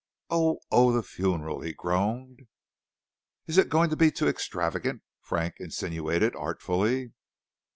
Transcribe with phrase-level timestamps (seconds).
[0.31, 0.57] "Oh!
[0.71, 0.91] oh!
[0.91, 2.47] the funeral!" he groaned.
[3.45, 7.11] "Is it going to be too extravagant?" Frank insinuated artfully.